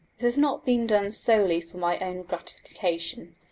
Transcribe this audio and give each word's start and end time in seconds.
This 0.17 0.33
has 0.33 0.35
not 0.41 0.65
been 0.65 0.87
done 0.87 1.11
solely 1.11 1.61
for 1.61 1.77
my 1.77 1.99
own 1.99 2.23
gratification. 2.23 3.35